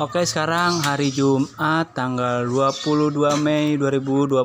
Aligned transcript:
Oke, 0.00 0.24
sekarang 0.24 0.80
hari 0.80 1.12
Jumat 1.12 1.92
tanggal 1.92 2.48
22 2.48 3.36
Mei 3.36 3.76
2020 3.76 4.40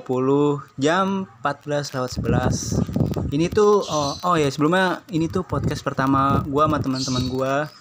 jam 0.76 1.32
14 1.40 1.96
lewat 1.96 2.12
11. 2.20 3.32
Ini 3.32 3.48
tuh 3.48 3.80
oh, 3.88 4.20
oh 4.20 4.36
ya 4.36 4.52
sebelumnya 4.52 5.00
ini 5.16 5.32
tuh 5.32 5.48
podcast 5.48 5.80
pertama 5.80 6.44
gua 6.44 6.68
sama 6.68 6.84
teman-teman 6.84 7.24
gua. 7.32 7.72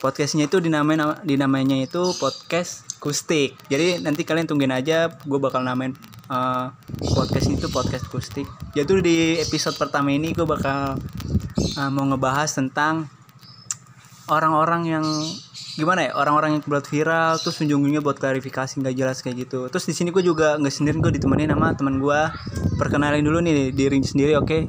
Podcastnya 0.00 0.48
itu 0.48 0.56
dinamain 0.56 0.96
dinamainya 1.28 1.76
itu 1.76 2.16
podcast 2.16 2.88
kustik. 3.04 3.60
Jadi 3.68 4.00
nanti 4.00 4.24
kalian 4.24 4.48
tungguin 4.48 4.72
aja 4.72 5.12
gue 5.12 5.36
bakal 5.36 5.60
namain 5.60 5.92
uh, 6.32 6.72
podcast 7.12 7.52
itu 7.52 7.68
podcast 7.68 8.08
kustik. 8.08 8.48
Jadi 8.72 9.04
di 9.04 9.16
episode 9.44 9.76
pertama 9.76 10.08
ini 10.08 10.32
gue 10.32 10.48
bakal 10.48 10.96
uh, 11.76 11.90
mau 11.92 12.08
ngebahas 12.08 12.48
tentang 12.48 13.12
orang-orang 14.32 14.82
yang 14.88 15.04
gimana 15.76 16.08
ya 16.08 16.12
orang-orang 16.16 16.56
yang 16.56 16.62
buat 16.64 16.88
viral 16.88 17.36
terus 17.36 17.60
ujung-ujungnya 17.60 18.00
buat 18.00 18.16
klarifikasi 18.16 18.80
nggak 18.80 18.96
jelas 18.96 19.20
kayak 19.20 19.46
gitu 19.46 19.68
terus 19.68 19.84
di 19.84 19.92
sini 19.92 20.08
gue 20.08 20.24
juga 20.24 20.56
nggak 20.56 20.72
sendiri 20.72 20.96
gue 21.04 21.12
ditemenin 21.20 21.52
sama 21.52 21.76
teman 21.76 22.00
gue 22.00 22.20
perkenalin 22.80 23.20
dulu 23.20 23.44
nih 23.44 23.76
diri 23.76 24.00
sendiri 24.00 24.34
oke 24.40 24.48
okay? 24.48 24.62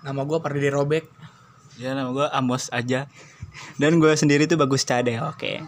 Nama 0.00 0.16
gue 0.24 0.38
Pardi 0.40 0.72
Robek. 0.72 1.04
ya 1.76 1.92
nama 1.92 2.08
gue 2.08 2.24
Amos 2.32 2.72
aja 2.72 3.04
dan 3.76 4.00
gue 4.00 4.12
sendiri 4.16 4.48
tuh 4.48 4.56
bagus 4.56 4.88
cade 4.88 5.20
oke 5.20 5.36
okay. 5.36 5.60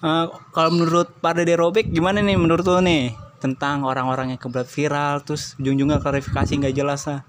uh, 0.00 0.32
kalau 0.56 0.72
menurut 0.72 1.12
Parde 1.20 1.44
Robek 1.44 1.92
gimana 1.92 2.24
nih 2.24 2.40
menurut 2.40 2.64
lo 2.64 2.80
nih 2.80 3.12
tentang 3.40 3.84
orang-orang 3.84 4.36
yang 4.36 4.40
kebelat 4.40 4.68
viral 4.68 5.20
terus 5.24 5.56
ujung-ujungnya 5.60 6.00
klarifikasi 6.00 6.52
nggak 6.56 6.76
jelas 6.76 7.04
lah 7.04 7.20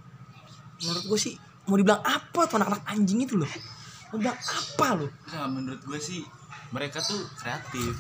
Menurut 0.82 1.04
gue 1.14 1.20
sih 1.20 1.34
mau 1.70 1.78
dibilang 1.78 2.02
apa 2.02 2.50
tuh 2.50 2.58
anak-anak 2.58 2.84
anjing 2.90 3.22
itu 3.22 3.38
loh. 3.38 3.50
Bilang 4.12 4.36
apa 4.36 4.88
lo? 4.96 5.08
Nah, 5.32 5.48
menurut 5.48 5.82
gue 5.82 6.00
sih 6.00 6.22
mereka 6.70 7.00
tuh 7.00 7.20
kreatif. 7.40 7.96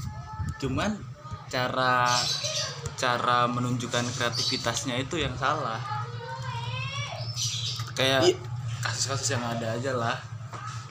Cuman 0.59 0.95
cara 1.47 2.07
cara 2.95 3.47
menunjukkan 3.47 4.05
kreativitasnya 4.15 4.99
itu 4.99 5.17
yang 5.17 5.35
salah. 5.35 5.79
Kayak 7.91 8.21
Iya. 8.25 8.35
kasus-kasus 8.81 9.29
yang 9.31 9.43
ada 9.45 9.77
aja 9.77 9.93
lah. 9.93 10.17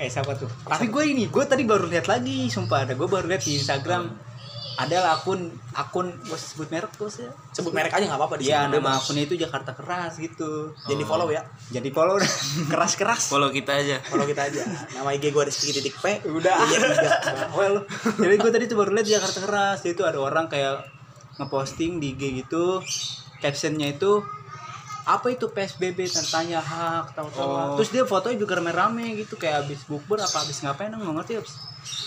kayak 0.01 0.17
siapa 0.17 0.33
tuh 0.33 0.49
tapi 0.65 0.89
gue 0.89 1.13
ini 1.13 1.29
gue 1.29 1.45
tadi 1.45 1.61
baru 1.69 1.85
lihat 1.85 2.09
lagi 2.09 2.49
sumpah 2.49 2.89
ada 2.89 2.97
gue 2.97 3.05
baru 3.05 3.29
lihat 3.29 3.45
di 3.45 3.61
Instagram 3.61 4.09
ada 4.09 4.30
lah 4.79 5.19
akun 5.19 5.51
akun 5.73 6.07
gue 6.23 6.39
sebut 6.39 6.69
merek 6.71 6.93
tuh 6.95 7.11
sih 7.11 7.27
Sebut 7.51 7.75
merek 7.75 7.91
aja 7.91 8.07
nggak 8.07 8.17
apa-apa 8.17 8.39
di 8.39 8.49
Iya, 8.49 8.65
sini. 8.71 8.79
nama 8.79 8.97
akunnya 8.97 9.23
itu 9.25 9.35
Jakarta 9.35 9.75
Keras 9.75 10.17
gitu. 10.17 10.73
Jadi 10.87 11.03
follow 11.05 11.29
ya. 11.29 11.43
Jadi 11.69 11.91
follow 11.91 12.17
dah. 12.17 12.33
keras-keras. 12.73 13.29
Follow 13.29 13.51
kita 13.51 13.77
aja. 13.77 14.01
Follow 14.07 14.25
kita 14.25 14.49
aja. 14.49 14.63
Nama 14.97 15.09
IG 15.13 15.31
gue 15.31 15.43
Rizky 15.45 15.71
titik 15.71 15.99
P. 15.99 16.25
Udah. 16.25 16.55
Iya 16.65 16.79
well, 17.59 17.85
jadi 18.17 18.35
gue 18.37 18.51
tadi 18.51 18.65
tuh 18.67 18.77
baru 18.79 18.95
lihat 18.95 19.09
Jakarta 19.11 19.39
Keras. 19.43 19.79
Itu 19.85 20.07
ada 20.07 20.17
orang 20.17 20.49
kayak 20.49 20.87
ngeposting 21.37 22.01
di 22.01 22.15
IG 22.15 22.47
gitu. 22.47 22.81
Captionnya 23.41 23.91
itu 23.91 24.21
apa 25.03 25.27
itu 25.29 25.47
PSBB 25.47 25.99
tanya 26.25 26.59
hak 26.59 27.13
tahu 27.13 27.29
tahu 27.29 27.49
Oh. 27.49 27.75
terus 27.75 27.91
dia 27.91 28.05
fotonya 28.05 28.37
juga 28.37 28.57
rame-rame 28.57 29.17
gitu 29.17 29.35
kayak 29.35 29.65
habis 29.65 29.81
bukber 29.85 30.19
apa 30.19 30.37
habis 30.39 30.61
ngapain 30.61 30.89
nggak 30.91 31.15
ngerti 31.17 31.33
habis 31.37 31.53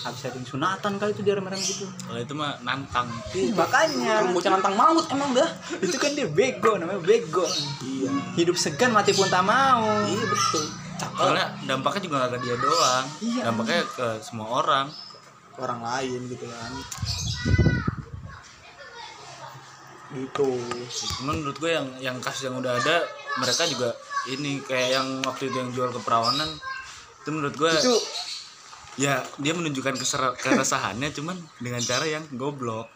habis 0.00 0.20
having 0.22 0.42
sunatan 0.42 0.96
kali 0.96 1.10
itu 1.10 1.20
dia 1.20 1.34
rame-rame 1.34 1.60
gitu 1.60 1.84
Kalau 2.00 2.20
itu 2.20 2.32
mah 2.32 2.54
nantang. 2.60 3.10
makanya 3.52 4.20
Orang 4.20 4.32
bocah 4.32 4.50
nantang 4.52 4.74
maut 4.74 5.06
emang 5.08 5.30
dah. 5.32 5.48
itu 5.84 5.96
kan 5.96 6.10
dia 6.10 6.26
bego 6.26 6.74
namanya 6.74 7.00
bego 7.00 7.42
Iya. 7.80 8.10
hidup 8.36 8.54
segan 8.54 8.90
mati 8.90 9.10
pun 9.10 9.26
tak 9.26 9.42
mau 9.42 9.82
Iya 10.04 10.24
betul. 10.24 10.64
Cakep. 10.94 11.18
Soalnya 11.18 11.46
dampaknya 11.64 12.00
juga 12.00 12.16
gak 12.22 12.30
ke 12.30 12.38
dia 12.40 12.56
doang. 12.56 13.04
Iya. 13.18 13.42
Dampaknya 13.44 13.80
ke 13.88 14.06
semua 14.20 14.46
orang. 14.54 14.86
Orang 15.54 15.80
lain 15.80 16.20
gitu 16.26 16.46
kan. 16.46 16.70
Gitu. 20.14 20.46
Cuman 21.18 21.34
menurut 21.36 21.58
gue 21.58 21.70
yang 21.70 21.86
yang 22.00 22.16
kasus 22.18 22.46
yang 22.46 22.54
udah 22.54 22.70
ada 22.72 23.02
mereka 23.36 23.66
juga 23.66 23.90
ini 24.26 24.58
kayak 24.60 24.88
yang 24.92 25.08
waktu 25.20 25.50
itu 25.50 25.56
yang 25.56 25.70
jual 25.70 25.90
keperawanan 25.90 26.48
itu 27.18 27.28
menurut 27.28 27.52
gue 27.52 27.66
itu 27.68 27.94
ya 28.96 29.18
dia 29.36 29.50
menunjukkan 29.50 29.96
keser- 29.96 30.38
keresahannya 30.38 31.10
cuman 31.10 31.34
dengan 31.58 31.82
cara 31.82 32.06
yang 32.06 32.22
goblok 32.30 32.86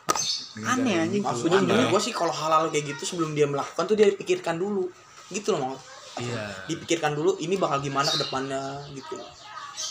Dengan 0.55 0.79
Aneh, 0.79 0.95
anjing. 1.01 1.21
yang 1.21 1.27
Maksud 1.27 1.51
aneh. 1.51 1.63
menurut 1.65 1.87
gue 1.91 2.03
sih 2.03 2.13
kalau 2.13 2.31
hal-hal 2.31 2.69
kayak 2.69 2.85
gitu 2.89 3.03
sebelum 3.05 3.33
dia 3.33 3.45
melakukan 3.45 3.83
tuh 3.85 3.95
dia 3.95 4.07
pikirkan 4.09 4.55
dulu. 4.55 4.87
Gitu 5.27 5.51
loh 5.51 5.61
mau. 5.65 5.75
iya 6.17 6.51
Dipikirkan 6.65 7.13
dulu 7.13 7.35
ini 7.39 7.55
bakal 7.55 7.79
gimana 7.79 8.07
ke 8.07 8.19
depannya 8.19 8.59
gitu. 8.91 9.19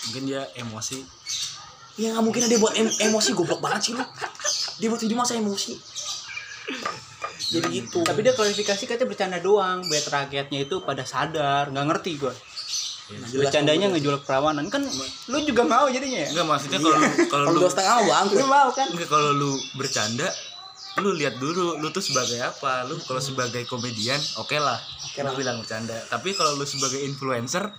mungkin 0.08 0.24
dia 0.26 0.44
emosi 0.54 1.00
Ya 1.96 2.12
nggak 2.12 2.24
mungkin 2.24 2.42
ada 2.42 2.50
dia 2.50 2.60
buat 2.60 2.74
em- 2.74 2.98
emosi 3.04 3.30
goblok 3.34 3.58
banget 3.58 3.82
sih 3.82 3.94
lu. 3.94 4.04
Dia 4.78 4.88
buat 4.88 5.00
video 5.00 5.18
masa 5.18 5.34
emosi. 5.34 5.74
Jadi 7.48 7.68
gitu. 7.80 8.04
tapi 8.04 8.28
dia 8.28 8.36
klarifikasi 8.36 8.84
katanya 8.84 9.08
bercanda 9.08 9.38
doang. 9.40 9.80
Biar 9.88 10.04
rakyatnya 10.04 10.68
itu 10.68 10.84
pada 10.84 11.08
sadar. 11.08 11.72
Nggak 11.72 11.86
ngerti 11.96 12.12
gue 12.20 12.34
Iya. 13.08 13.24
Jelas 13.24 13.48
bercandanya 13.48 13.88
ngejual 13.96 14.20
perawanan 14.28 14.68
kan 14.68 14.84
lu 15.32 15.38
juga 15.48 15.64
mau 15.64 15.88
jadinya 15.88 16.28
ya? 16.28 16.30
Enggak 16.36 16.48
maksudnya 16.52 16.80
kalau 16.84 16.98
lu 17.00 17.08
kalau 17.32 17.46
Kalau 17.48 17.56
lu 17.56 17.60
dua 17.64 17.72
setengah 17.72 17.96
bang. 18.04 18.26
lu 18.36 18.46
mau 18.52 18.70
kan? 18.76 18.88
enggak 18.92 19.08
kalau 19.08 19.32
lu 19.32 19.52
bercanda 19.80 20.28
lu 21.00 21.14
lihat 21.16 21.40
dulu 21.40 21.80
lu 21.80 21.88
tuh 21.96 22.04
sebagai 22.04 22.36
apa? 22.44 22.84
Lu 22.84 23.00
kalau 23.00 23.24
sebagai 23.24 23.64
komedian 23.64 24.20
oke 24.36 24.60
lah. 24.60 24.76
Oke 25.08 25.24
lu 25.24 25.32
lah. 25.32 25.36
bilang 25.40 25.58
bercanda. 25.64 25.96
Tapi 26.12 26.36
kalau 26.36 26.60
lu 26.60 26.68
sebagai 26.68 27.00
influencer 27.00 27.72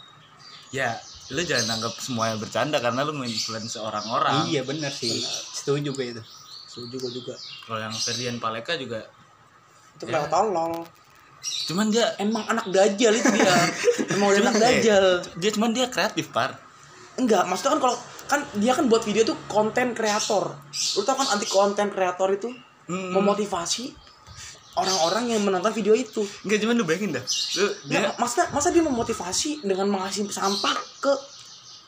ya 0.73 0.97
lu 1.29 1.45
jangan 1.45 1.77
anggap 1.77 1.93
semuanya 2.01 2.41
bercanda 2.41 2.81
karena 2.81 3.05
lu 3.05 3.13
menginfluence 3.13 3.77
orang-orang. 3.77 4.49
Iya 4.49 4.65
bener 4.65 4.89
sih. 4.89 5.21
Setuju 5.53 5.93
gue 5.93 6.07
itu. 6.17 6.23
Setuju 6.65 7.05
gue 7.05 7.13
juga. 7.21 7.35
kalau 7.69 7.85
yang 7.85 7.93
Ferdian 7.93 8.41
Paleka 8.41 8.81
juga 8.81 9.05
Itu 9.99 10.07
Ya. 10.07 10.15
kayak 10.17 10.31
tolol. 10.31 10.87
cuman 11.39 11.87
dia 11.89 12.03
Emang 12.17 12.43
anak 12.45 12.67
dajal 12.67 13.13
itu 13.13 13.31
dia. 13.33 13.55
Emang 14.09 14.27
udah 14.29 14.41
anak 14.45 14.57
dajal. 14.57 15.05
dia 15.35 15.51
cuman 15.51 15.71
dia 15.71 15.87
kreatif 15.87 16.31
par 16.31 16.59
Enggak, 17.15 17.45
maksudnya 17.45 17.75
kan 17.75 17.81
kalau 17.81 17.97
kan 18.25 18.41
dia 18.55 18.73
kan 18.73 18.87
buat 18.87 19.03
video 19.03 19.23
tuh 19.25 19.35
konten 19.47 19.91
kreator. 19.91 20.55
Lu 20.95 21.03
tau 21.03 21.15
kan 21.15 21.27
anti 21.29 21.47
konten 21.47 21.89
kreator 21.89 22.31
itu 22.33 22.51
Hmm. 22.85 23.11
memotivasi 23.13 23.91
orang-orang 24.75 25.29
yang 25.29 25.43
menonton 25.43 25.71
video 25.73 25.93
itu. 25.93 26.23
Enggak 26.41 26.59
cuman 26.61 26.75
lu 26.75 26.85
bayangin 26.85 27.11
dah 27.13 27.25
lu 27.57 27.67
Ya, 27.85 28.01
dia 28.01 28.11
masa 28.17 28.47
masa 28.49 28.71
dia 28.71 28.81
memotivasi 28.81 29.61
dengan 29.61 29.87
mengasih 29.89 30.25
sampah 30.27 30.73
ke 30.99 31.13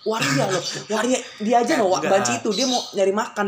waria 0.02 0.46
loh. 0.46 0.62
Waria 0.88 1.18
dia 1.38 1.56
aja 1.58 1.74
loh, 1.76 1.90
Enggak. 1.92 2.10
banci 2.12 2.32
itu 2.36 2.50
dia 2.52 2.66
mau 2.66 2.82
nyari 2.92 3.12
makan. 3.12 3.46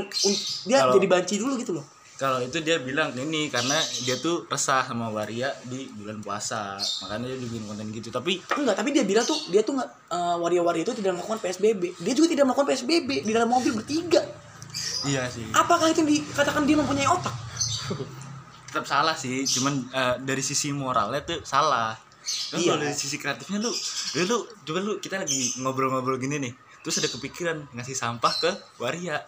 Dia 0.64 0.78
Kalau- 0.80 0.94
jadi 0.94 1.06
banci 1.08 1.34
dulu 1.36 1.54
gitu 1.56 1.74
loh. 1.74 1.84
Kalau 2.22 2.38
itu 2.38 2.62
dia 2.62 2.78
bilang 2.78 3.10
ini 3.18 3.50
karena 3.50 3.74
dia 4.06 4.14
tuh 4.14 4.46
resah 4.46 4.86
sama 4.86 5.10
waria 5.10 5.50
di 5.66 5.90
bulan 5.90 6.22
puasa 6.22 6.78
makanya 7.02 7.34
dia 7.34 7.38
bikin 7.42 7.66
konten 7.66 7.90
gitu 7.90 8.14
tapi 8.14 8.38
Enggak, 8.54 8.78
tapi 8.78 8.94
dia 8.94 9.02
bilang 9.02 9.26
tuh 9.26 9.34
dia 9.50 9.66
tuh 9.66 9.74
nggak 9.74 9.90
eh, 10.14 10.36
waria-waria 10.38 10.86
itu 10.86 10.94
tidak 10.94 11.18
melakukan 11.18 11.42
PSBB. 11.42 11.82
Dia 11.98 12.14
juga 12.14 12.30
tidak 12.30 12.44
melakukan 12.46 12.68
PSBB 12.70 13.08
di 13.26 13.30
dalam 13.34 13.50
mobil 13.50 13.74
bertiga. 13.74 14.22
iya 15.02 15.26
sih 15.26 15.42
Apakah 15.50 15.90
itu 15.90 16.06
dikatakan 16.06 16.62
dia 16.62 16.78
mempunyai 16.78 17.10
otak? 17.10 17.34
tetap 18.72 18.88
salah 18.88 19.12
sih 19.12 19.44
cuman 19.44 19.74
eh, 19.92 20.14
dari 20.24 20.40
sisi 20.40 20.72
moralnya 20.72 21.20
tuh 21.20 21.44
salah 21.44 21.92
kan 22.48 22.56
Iya. 22.56 22.72
kalau 22.72 22.80
dari 22.86 22.94
sisi 22.96 23.18
kreatifnya 23.18 23.58
lu 23.60 23.68
lu, 23.68 24.22
lu 24.24 24.36
coba 24.62 24.78
lu 24.80 24.92
kita 24.96 25.20
lagi 25.20 25.58
ngobrol-ngobrol 25.60 26.16
gini 26.16 26.38
nih 26.40 26.52
terus 26.80 26.96
ada 27.02 27.10
kepikiran 27.12 27.68
ngasih 27.76 27.92
sampah 27.92 28.32
ke 28.40 28.50
waria 28.80 29.20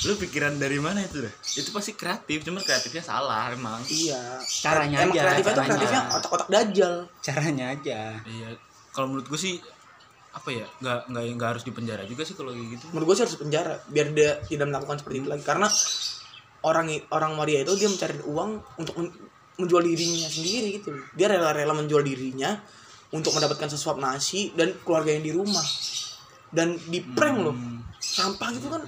lu 0.00 0.14
pikiran 0.14 0.54
dari 0.54 0.78
mana 0.78 1.00
itu 1.00 1.18
deh 1.20 1.34
itu 1.54 1.68
pasti 1.68 1.92
kreatif 1.92 2.42
cuman 2.42 2.60
kreatifnya 2.60 3.02
salah 3.02 3.50
emang 3.50 3.82
Iya. 3.84 4.38
Caranya 4.60 5.02
Emang 5.02 5.10
aja, 5.10 5.20
kreatifnya 5.24 5.42
tuh 5.44 5.56
caranya. 5.56 5.68
kreatifnya 5.68 6.02
otak-otak 6.12 6.48
dajal. 6.48 6.94
caranya 7.18 7.64
aja 7.68 8.00
iya 8.22 8.48
kalau 8.90 9.06
menurut 9.08 9.26
gue 9.26 9.40
sih 9.40 9.54
apa 10.28 10.48
ya 10.50 10.66
nggak 10.76 10.98
nggak 11.08 11.22
nggak 11.34 11.48
harus 11.50 11.64
dipenjara 11.64 12.02
juga 12.04 12.22
sih 12.22 12.32
kalau 12.32 12.52
kayak 12.52 12.68
gitu 12.72 12.84
Menurut 12.88 13.06
gue 13.06 13.16
sih 13.16 13.24
harus 13.26 13.36
penjara 13.36 13.74
biar 13.86 14.06
dia 14.12 14.30
tidak 14.44 14.66
melakukan 14.66 14.96
seperti 14.98 15.16
itu 15.18 15.28
lagi 15.28 15.42
karena 15.42 15.66
orang 16.60 16.86
orang 17.10 17.32
waria 17.34 17.60
itu 17.60 17.74
dia 17.74 17.86
mencari 17.86 18.18
uang 18.24 18.50
untuk 18.76 18.94
men- 18.96 19.14
menjual 19.56 19.82
dirinya 19.82 20.28
sendiri 20.28 20.68
gitu. 20.72 20.94
Dia 21.12 21.26
rela-rela 21.26 21.74
menjual 21.74 21.98
dirinya 22.00 22.54
untuk 23.10 23.34
mendapatkan 23.34 23.66
sesuap 23.68 23.98
nasi 23.98 24.54
dan 24.54 24.70
keluarga 24.78 25.10
yang 25.10 25.24
di 25.24 25.32
rumah. 25.32 25.66
Dan 26.48 26.78
di 26.78 27.02
prank 27.02 27.36
loh. 27.40 27.50
Hmm. 27.52 27.82
Sampah 27.98 28.54
gitu 28.54 28.70
kan 28.70 28.86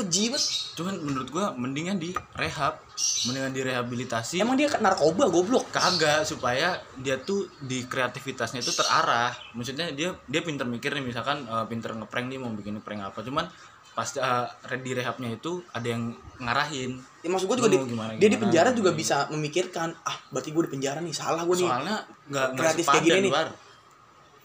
keji 0.00 0.24
banget. 0.28 0.44
cuman 0.72 0.94
menurut 0.98 1.28
gua 1.28 1.46
mendingan 1.52 1.96
di 1.96 2.10
rehab 2.32 2.80
mendingan 3.22 3.52
direhabilitasi 3.52 4.38
Emang 4.38 4.54
dia 4.54 4.66
kan 4.66 4.80
narkoba 4.80 5.26
goblok. 5.26 5.68
kagak 5.70 6.22
supaya 6.22 6.68
dia 6.96 7.16
tuh 7.18 7.44
di 7.58 7.84
kreativitasnya 7.84 8.58
itu 8.58 8.72
terarah 8.72 9.32
maksudnya 9.52 9.88
dia 9.90 10.12
dia 10.22 10.40
pinter 10.40 10.64
mikir 10.64 10.92
nih 10.92 11.04
misalkan 11.04 11.42
eh, 11.42 11.64
pinter 11.66 11.92
ngeprank 11.92 12.26
dia 12.26 12.38
mau 12.38 12.50
bikin 12.50 12.78
prank 12.78 13.02
apa 13.04 13.20
cuman 13.20 13.46
pas 13.90 14.06
eh, 14.08 14.46
di 14.78 14.92
rehabnya 14.92 15.30
itu 15.30 15.60
ada 15.70 15.86
yang 15.86 16.12
ngarahin 16.38 17.00
Ya 17.20 17.28
maksud 17.28 17.46
gue 17.46 17.56
juga 17.58 17.70
di- 17.70 17.84
gimana- 17.86 18.14
dia 18.14 18.20
di 18.22 18.28
gimana 18.30 18.42
penjara 18.42 18.68
gitu. 18.70 18.78
juga 18.80 18.90
bisa 18.94 19.16
memikirkan 19.28 19.92
ah 20.02 20.16
berarti 20.30 20.50
gue 20.50 20.62
di 20.62 20.70
penjara 20.70 20.98
nih 20.98 21.12
salah 21.12 21.42
gue 21.42 21.52
nih 21.54 21.66
soalnya 21.66 21.96
nggak 22.26 22.48
kreatif 22.54 22.84
kayak 22.86 23.02
gini 23.02 23.20
nih. 23.22 23.32
Bar. 23.32 23.48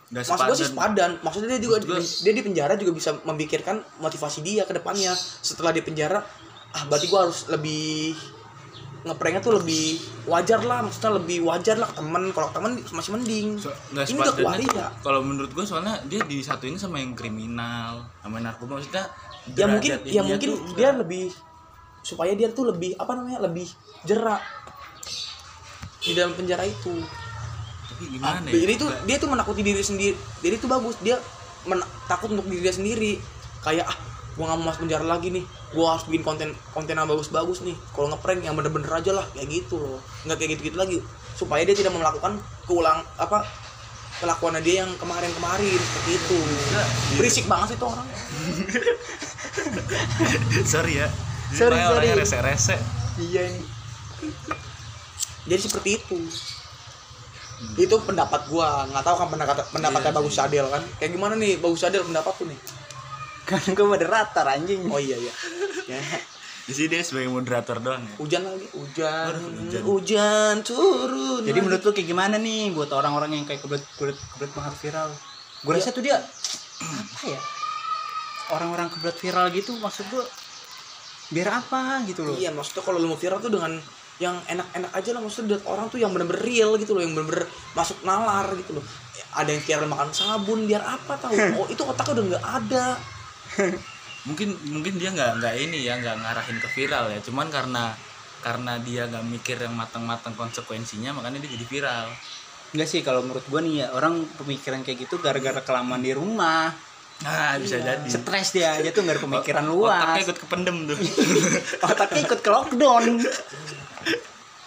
Nggak 0.06 0.24
maksud 0.30 0.46
gue 0.46 0.58
sih 0.58 0.70
sepadan. 0.70 1.12
maksudnya 1.26 1.58
dia 1.58 1.62
juga 1.66 1.82
Maksud 1.82 2.22
dia 2.22 2.34
di 2.38 2.44
penjara 2.46 2.74
juga 2.78 2.92
bisa 2.94 3.18
memikirkan 3.26 3.82
motivasi 3.98 4.40
dia 4.46 4.64
ke 4.70 4.74
depannya. 4.78 5.14
Setelah 5.18 5.74
di 5.74 5.82
penjara 5.82 6.22
ah 6.76 6.84
berarti 6.86 7.08
gue 7.08 7.20
harus 7.20 7.40
lebih 7.50 8.14
ngepranknya 9.06 9.42
tuh 9.42 9.54
lebih 9.62 10.02
wajar 10.30 10.62
lah. 10.62 10.86
Maksudnya 10.86 11.12
lebih 11.18 11.38
wajar 11.46 11.78
lah 11.82 11.90
temen. 11.94 12.30
Kalau 12.34 12.50
temen 12.54 12.72
masih 12.94 13.12
mending. 13.18 13.48
So, 13.58 13.74
ini 13.94 14.18
udah 14.22 14.34
tuh, 14.34 14.46
ya 14.74 14.88
kalau 15.02 15.22
menurut 15.26 15.50
gue 15.54 15.66
soalnya 15.66 15.98
dia 16.06 16.22
disatuin 16.26 16.78
sama 16.78 17.02
yang 17.02 17.18
kriminal 17.18 18.06
sama 18.22 18.38
narkoba. 18.38 18.78
Maksudnya 18.78 19.10
ya 19.54 19.66
mungkin 19.70 19.90
ya 20.06 20.22
ininya 20.22 20.24
mungkin 20.26 20.50
tuh 20.50 20.58
dia 20.74 20.90
enggak. 20.90 21.02
lebih 21.06 21.26
supaya 22.06 22.32
dia 22.38 22.54
tuh 22.54 22.70
lebih 22.70 22.94
apa 23.02 23.18
namanya 23.18 23.50
lebih 23.50 23.66
jerak 24.06 24.42
di 26.06 26.14
dalam 26.14 26.38
penjara 26.38 26.62
itu 26.62 26.94
tapi 27.88 28.04
Ah, 28.22 28.40
gimana 28.40 28.48
ya? 28.48 28.54
jadi 28.60 28.74
tuh 28.76 28.90
dia 29.04 29.18
tuh 29.18 29.30
menakuti 29.30 29.62
diri 29.62 29.80
sendiri 29.80 30.14
jadi 30.40 30.56
itu 30.56 30.66
bagus 30.66 30.96
dia 31.00 31.18
men- 31.64 31.86
takut 32.06 32.30
untuk 32.30 32.46
diri 32.46 32.62
dia 32.62 32.72
sendiri. 32.72 33.18
Kayak 33.60 33.90
ah 33.90 33.98
gua 34.38 34.46
nggak 34.46 34.58
mau 34.60 34.66
masuk 34.70 34.86
penjara 34.86 35.02
lagi 35.02 35.32
nih 35.32 35.42
gua 35.72 35.98
harus 35.98 36.06
bikin 36.06 36.22
konten 36.22 36.48
konten 36.70 36.94
yang 36.94 37.10
bagus-bagus 37.10 37.62
nih. 37.62 37.74
Kalau 37.90 38.14
ngeprank 38.14 38.42
yang 38.42 38.54
bener-bener 38.54 38.92
aja 38.92 39.12
lah 39.12 39.26
kayak 39.34 39.50
gitu 39.50 39.82
loh. 39.82 39.98
Nggak 40.22 40.38
kayak 40.38 40.50
gitu-gitu 40.54 40.78
lagi. 40.78 40.98
Supaya 41.34 41.66
dia 41.66 41.74
tidak 41.74 41.92
melakukan 41.92 42.38
keulang 42.64 43.02
apa 43.16 43.42
kelakuannya 44.16 44.62
dia 44.62 44.86
yang 44.86 44.92
kemarin-kemarin 44.96 45.76
seperti 45.76 46.12
itu. 46.16 46.38
Berisik 47.18 47.46
banget 47.46 47.74
sih 47.74 47.78
tuh 47.78 47.90
orang. 47.90 48.06
Sorry 50.66 50.94
ya. 50.96 51.08
Sorry, 51.50 51.78
Sorry, 51.78 51.80
orangnya 51.82 52.14
sorry. 52.14 52.22
rese-rese 52.22 52.76
iya 53.18 53.42
ini. 53.48 53.64
Jadi 55.46 55.62
seperti 55.62 55.90
itu 55.96 56.18
itu 57.76 57.96
pendapat 58.04 58.48
gua. 58.52 58.84
Nggak 58.92 59.04
tahu 59.04 59.16
kan 59.16 59.28
pendapat 59.32 59.56
pendapatnya 59.72 60.12
Iya, 60.12 60.18
bagus 60.20 60.34
Sadel 60.36 60.66
kan. 60.68 60.84
Kayak 61.00 61.12
gimana 61.16 61.34
nih 61.40 61.58
bagus 61.60 61.80
Sadel 61.84 62.04
pendapat 62.04 62.34
tuh 62.36 62.46
nih? 62.48 62.60
Kan 63.46 63.62
gue 63.62 63.86
moderator 63.86 64.46
anjing. 64.50 64.90
Oh 64.90 64.98
iya 64.98 65.16
iya. 65.22 65.34
Ya. 65.86 66.02
Di 66.66 66.74
sini 66.74 66.98
dia 66.98 67.06
sebagai 67.06 67.30
moderator 67.30 67.78
doang 67.78 68.02
ya? 68.02 68.14
Hujan 68.18 68.42
lagi. 68.42 68.66
Hujan. 68.74 69.26
Aduh, 69.38 69.50
hujan. 69.54 69.82
hujan. 69.86 70.56
Turun 70.66 71.46
jadi 71.46 71.54
lagi. 71.54 71.66
menurut 71.70 71.82
lu 71.86 71.92
kayak 71.94 72.08
gimana 72.10 72.36
nih 72.42 72.74
buat 72.74 72.90
orang-orang 72.90 73.38
yang 73.38 73.46
kayak 73.46 73.62
kebelet 73.62 73.86
kebelet 73.96 74.18
kebelet 74.34 74.52
banget 74.58 74.74
viral? 74.82 75.10
Gue 75.62 75.72
Iya. 75.72 75.78
rasa 75.78 75.90
tuh 75.94 76.04
dia 76.04 76.18
apa 76.82 77.24
ya? 77.30 77.40
Orang-orang 78.50 78.88
kebelet 78.90 79.18
viral 79.22 79.46
gitu 79.54 79.78
maksud 79.78 80.06
gue 80.10 80.26
biar 81.38 81.50
apa 81.54 82.02
gitu 82.10 82.26
loh. 82.26 82.34
Iya 82.34 82.50
maksudnya 82.50 82.82
kalau 82.82 82.98
lu 82.98 83.14
mau 83.14 83.20
viral 83.22 83.38
tuh 83.38 83.54
dengan 83.54 83.78
yang 84.16 84.40
enak-enak 84.48 84.92
aja 84.96 85.10
lah 85.12 85.22
maksudnya 85.24 85.56
lihat 85.56 85.64
orang 85.68 85.92
tuh 85.92 86.00
yang 86.00 86.12
bener-bener 86.16 86.40
real 86.40 86.80
gitu 86.80 86.96
loh 86.96 87.04
yang 87.04 87.12
bener-bener 87.12 87.52
masuk 87.76 88.00
nalar 88.08 88.48
gitu 88.56 88.80
loh. 88.80 88.86
Ada 89.36 89.52
yang 89.52 89.64
viral 89.64 89.88
makan 89.92 90.10
sabun 90.16 90.60
biar 90.64 90.84
apa 90.84 91.20
tahu 91.20 91.36
oh 91.60 91.68
itu 91.68 91.84
otaknya 91.84 92.12
udah 92.16 92.26
nggak 92.32 92.46
ada. 92.64 92.86
Mungkin 94.28 94.58
mungkin 94.74 94.94
dia 94.98 95.14
nggak 95.14 95.38
nggak 95.38 95.56
ini 95.70 95.86
ya 95.86 96.02
nggak 96.02 96.16
ngarahin 96.18 96.58
ke 96.58 96.68
viral 96.74 97.12
ya. 97.12 97.20
Cuman 97.22 97.52
karena 97.52 97.94
karena 98.42 98.78
dia 98.82 99.06
nggak 99.06 99.26
mikir 99.26 99.58
yang 99.62 99.76
matang-matang 99.78 100.34
konsekuensinya 100.34 101.14
makanya 101.14 101.44
dia 101.46 101.52
jadi 101.54 101.66
viral. 101.68 102.08
Enggak 102.74 102.90
sih 102.90 103.02
kalau 103.06 103.22
menurut 103.22 103.46
gue 103.46 103.62
nih 103.62 103.86
ya 103.86 103.88
orang 103.94 104.26
pemikiran 104.40 104.82
kayak 104.82 105.06
gitu 105.06 105.22
gara-gara 105.22 105.62
kelamaan 105.62 106.02
di 106.02 106.12
rumah 106.16 106.74
nah 107.24 107.56
bisa 107.56 107.80
Iya. 107.80 107.96
jadi. 107.96 108.10
Stres 108.12 108.48
dia 108.52 108.70
dia 108.84 108.92
tuh 108.92 109.08
nggak 109.08 109.16
ada 109.16 109.24
pemikiran 109.24 109.64
otaknya 109.72 109.72
luas. 109.72 110.26
ikut 110.28 110.38
kependem 110.44 110.78
tuh. 110.84 110.98
Otaknya 111.88 112.22
ikut 112.28 112.40
ke 112.44 112.50
lockdown. 112.52 113.04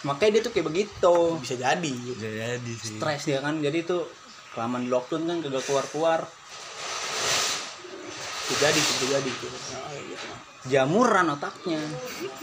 Makanya 0.08 0.30
dia 0.32 0.42
tuh 0.42 0.52
kayak 0.56 0.66
begitu. 0.66 1.16
Bisa 1.44 1.54
jadi. 1.54 1.92
Bisa 1.92 2.24
jadi 2.28 2.72
sih. 2.72 2.96
Stres 2.96 3.22
dia 3.28 3.44
kan 3.44 3.60
jadi 3.60 3.84
tuh 3.84 4.08
kelamaan 4.56 4.86
di 4.86 4.90
lockdown 4.90 5.28
kan 5.28 5.36
kagak 5.44 5.64
keluar 5.68 5.84
keluar 5.92 6.20
bisa 8.48 8.56
jadi 8.64 8.78
bisa 8.80 9.04
jadi. 9.12 9.30
Jamuran 10.68 11.26
otaknya. 11.28 11.80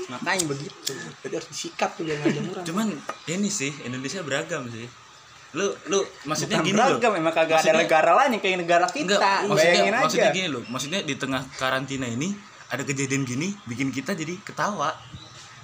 Makanya 0.07 0.45
begitu. 0.45 0.93
Jadi 1.25 1.33
harus 1.33 1.49
disikat 1.49 1.97
tuh 1.97 2.05
jangan 2.05 2.29
jamuran. 2.29 2.61
Cuman 2.61 2.87
ini 3.25 3.49
sih 3.49 3.73
Indonesia 3.81 4.21
beragam 4.21 4.69
sih 4.69 4.85
lu 5.55 5.71
lu 5.87 5.99
maksudnya 6.27 6.59
Bukan 6.59 6.67
gini 6.67 6.77
loh. 6.77 6.99
beragam 6.99 7.13
emang 7.15 7.33
kagak 7.33 7.63
ada 7.63 7.73
negara 7.79 8.11
lain 8.19 8.29
yang 8.35 8.43
kayak 8.43 8.57
negara 8.59 8.85
kita. 8.91 9.15
Enggak, 9.15 9.39
maksudnya, 9.47 9.71
bayangin 9.71 9.93
aja. 9.95 10.03
maksudnya 10.03 10.29
gini 10.35 10.47
loh. 10.51 10.63
Maksudnya 10.67 10.99
di 11.07 11.15
tengah 11.15 11.41
karantina 11.55 12.07
ini 12.11 12.29
ada 12.67 12.83
kejadian 12.83 13.23
gini 13.23 13.55
bikin 13.63 13.89
kita 13.95 14.11
jadi 14.13 14.35
ketawa. 14.43 14.91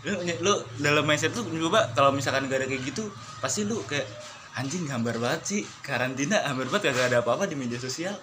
Lu, 0.02 0.18
lu 0.42 0.54
dalam 0.82 1.04
mindset 1.06 1.36
tuh 1.36 1.46
coba 1.46 1.92
kalau 1.94 2.10
misalkan 2.10 2.50
ada 2.50 2.66
kayak 2.66 2.82
gitu 2.88 3.12
pasti 3.38 3.68
lu 3.68 3.84
kayak 3.86 4.08
anjing 4.56 4.88
hambar 4.88 5.20
banget 5.20 5.42
sih. 5.44 5.62
Karantina 5.84 6.40
hambar 6.48 6.72
banget 6.72 6.96
gak 6.96 7.12
ada 7.12 7.20
apa-apa 7.22 7.46
di 7.46 7.60
media 7.60 7.78
sosial. 7.78 8.16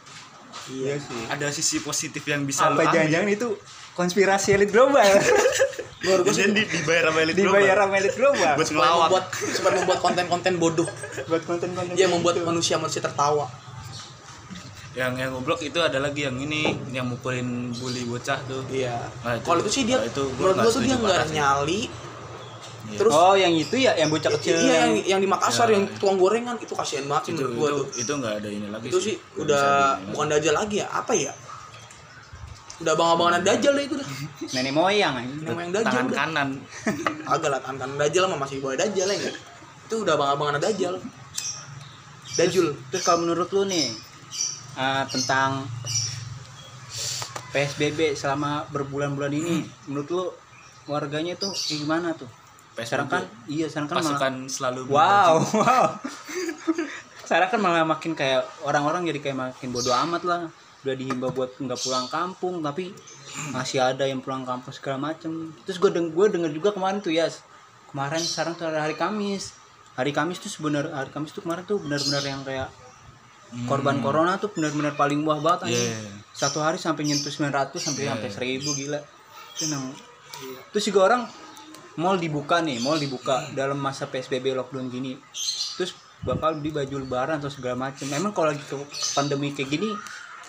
Iya 0.73 0.97
sih. 0.99 1.23
Ada 1.29 1.53
sisi 1.53 1.85
positif 1.85 2.25
yang 2.25 2.49
bisa 2.49 2.73
lu 2.73 2.81
apa 2.81 2.91
jangan-jangan 2.91 3.29
itu 3.29 3.49
konspirasi 3.99 4.55
elit 4.55 4.71
global. 4.71 5.03
Sih 5.99 6.15
Kemudian 6.23 6.55
di, 6.55 6.63
dibayar 6.63 7.11
sama 7.11 7.19
elit 7.27 7.35
dibayar 7.35 7.75
global. 7.75 7.83
sama 7.83 7.95
elit 7.99 8.15
global. 8.15 8.53
Buat 8.55 8.69
ngelawak. 8.71 9.09
membuat 9.11 9.25
supaya 9.35 9.73
membuat 9.83 10.01
konten-konten 10.01 10.53
bodoh. 10.57 10.89
Buat 11.27 11.43
konten-konten 11.43 11.93
yang 11.99 12.15
membuat 12.15 12.39
gitu. 12.39 12.47
manusia 12.47 12.79
manusia 12.79 13.03
tertawa. 13.03 13.51
Yang 14.95 15.13
yang 15.19 15.31
goblok 15.35 15.61
itu 15.63 15.79
ada 15.79 15.99
lagi 15.99 16.27
yang 16.27 16.39
ini 16.39 16.75
yang 16.91 17.11
mukulin 17.11 17.75
bully 17.75 18.07
bocah 18.07 18.39
tuh. 18.47 18.63
Iya. 18.71 18.95
Nah, 19.27 19.43
kalau 19.43 19.59
itu 19.63 19.71
sih 19.71 19.83
dia 19.83 19.99
kalau 19.99 20.11
itu 20.11 20.23
gua 20.39 20.55
menurut 20.55 20.57
gua 20.63 20.71
tuh 20.71 20.83
dia 20.87 20.97
nggak 20.97 21.27
nyali. 21.35 21.83
Iya. 22.89 23.05
terus 23.05 23.13
oh 23.13 23.37
yang 23.37 23.53
itu 23.53 23.77
ya 23.77 23.93
yang 24.01 24.09
bocah 24.09 24.33
kecil 24.41 24.57
iya 24.65 24.89
yang 24.89 24.93
yang 25.05 25.21
di 25.21 25.29
Makassar 25.29 25.69
Ya. 25.69 25.77
yang 25.77 25.93
tukang 26.01 26.17
gorengan 26.17 26.57
itu 26.57 26.73
kasihan 26.73 27.05
banget 27.05 27.37
itu 27.37 27.45
menurut 27.45 27.53
gua 27.53 27.69
itu 27.69 27.77
tuh. 27.77 27.87
itu 28.01 28.13
nggak 28.17 28.35
ada 28.41 28.49
ini 28.49 28.67
lagi 28.73 28.87
itu 28.89 28.99
sih. 29.05 29.15
udah 29.37 29.65
bukan 30.09 30.27
dajal 30.33 30.55
lagi 30.57 30.77
ya 30.81 30.87
apa 30.89 31.13
ya 31.13 31.33
udah 32.79 32.93
abang-abangan 32.95 33.43
dajal 33.43 33.73
lah 33.75 33.85
itu 33.85 33.95
dah. 33.99 34.09
Nenek 34.55 34.73
moyang. 34.75 35.15
Nenek 35.19 35.55
moyang 35.55 35.73
dajal 35.75 35.91
tangan 35.91 36.07
udah. 36.07 36.19
kanan. 36.19 36.49
Agak 37.35 37.49
lah 37.51 37.61
tangan 37.63 37.79
kanan 37.83 37.97
dajal 37.99 38.23
mah 38.31 38.39
masih 38.47 38.63
boleh 38.63 38.79
dajal 38.79 39.09
ya 39.11 39.33
itu 39.89 40.05
udah 40.05 40.21
abang-abangan 40.21 40.61
dajal 40.61 41.01
dajul 42.37 42.77
terus 42.93 43.03
kalau 43.09 43.25
menurut 43.25 43.49
lu 43.57 43.65
nih 43.65 43.89
eh, 44.77 45.05
tentang 45.09 45.65
PSBB 47.57 48.13
selama 48.13 48.69
berbulan-bulan 48.69 49.33
ini 49.33 49.65
menurut 49.89 50.09
lu 50.13 50.25
warganya 50.85 51.41
tuh 51.41 51.57
kayak 51.57 51.81
gimana 51.81 52.13
tuh? 52.13 52.29
Sekarang 52.77 53.09
kan 53.09 53.25
iya 53.49 53.65
sekarang 53.73 53.89
kan 53.89 53.97
malah 53.97 54.05
pasukan 54.13 54.35
selalu 54.53 54.81
wow 54.93 55.41
wow. 55.65 55.85
Sekarang 57.25 57.49
kan 57.49 57.61
malah 57.65 57.89
makin 57.89 58.13
kayak 58.13 58.45
orang-orang 58.69 59.09
jadi 59.09 59.25
kayak 59.25 59.39
makin 59.41 59.73
bodoh 59.73 59.97
amat 60.05 60.23
lah 60.29 60.41
udah 60.79 60.95
dihimbau 60.95 61.35
buat 61.35 61.59
nggak 61.59 61.81
pulang 61.83 62.07
kampung 62.07 62.63
tapi 62.63 62.95
masih 63.51 63.83
ada 63.83 64.07
yang 64.07 64.23
pulang 64.23 64.47
kampung 64.47 64.71
segala 64.71 65.11
macem. 65.11 65.51
Terus 65.67 65.79
gue 65.83 65.91
deng 65.91 66.15
gue 66.15 66.27
denger 66.31 66.51
juga 66.55 66.71
kemarin 66.71 67.03
tuh 67.03 67.11
ya 67.11 67.27
kemarin 67.91 68.23
sekarang 68.23 68.55
tuh 68.55 68.71
ada 68.71 68.87
hari 68.87 68.95
Kamis. 68.95 69.55
Hari 69.99 70.15
Kamis 70.15 70.39
tuh 70.39 70.51
sebenarnya 70.51 70.95
hari 70.95 71.11
Kamis 71.11 71.35
tuh 71.35 71.43
kemarin 71.43 71.67
tuh 71.67 71.83
benar-benar 71.83 72.23
yang 72.23 72.43
kayak 72.47 72.71
korban 73.65 73.99
corona 74.05 74.37
tuh 74.37 74.53
benar-benar 74.53 74.95
paling 74.95 75.25
wah 75.25 75.41
banget. 75.41 75.73
Iya. 75.73 76.21
satu 76.39 76.63
hari 76.63 76.79
sampai 76.79 77.03
nyentuh 77.03 77.35
900 77.35 77.75
sampai 77.83 78.07
Iya. 78.07 78.15
sampai 78.15 78.31
1000 78.31 78.71
gila. 78.79 79.01
Itu 79.59 79.67
emang 79.67 79.91
terus 80.71 80.87
juga 80.87 81.01
orang 81.11 81.23
mall 81.99 82.15
dibuka 82.15 82.63
nih 82.63 82.79
mall 82.79 82.95
dibuka 82.95 83.43
dalam 83.59 83.75
masa 83.83 84.07
PSBB 84.07 84.55
lockdown 84.55 84.87
gini. 84.87 85.19
Terus 85.75 85.99
bakal 86.23 86.59
beli 86.63 86.71
baju 86.71 87.03
lebaran 87.03 87.43
atau 87.43 87.51
segala 87.51 87.91
macam 87.91 88.07
emang 88.11 88.31
kalau 88.31 88.51
lagi 88.55 88.63
ke 88.63 88.75
pandemi 89.15 89.51
kayak 89.55 89.71
gini 89.71 89.91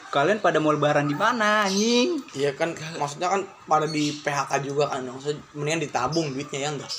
kalian 0.10 0.42
pada 0.42 0.58
mau 0.58 0.74
lebaran 0.74 1.06
di 1.06 1.14
mana 1.14 1.66
anjing? 1.66 2.18
Iya 2.34 2.58
kan 2.58 2.74
maksudnya 2.98 3.30
kan 3.30 3.42
pada 3.66 3.86
di 3.86 4.10
PHK 4.16 4.52
juga 4.66 4.90
kan 4.90 5.06
maksudnya 5.06 5.38
mendingan 5.54 5.82
ditabung 5.86 6.34
duitnya 6.34 6.60
ya 6.66 6.70
enggak? 6.74 6.94